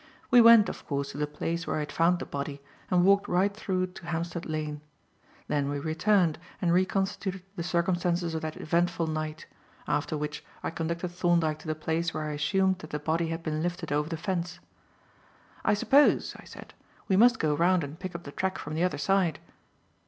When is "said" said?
16.45-16.73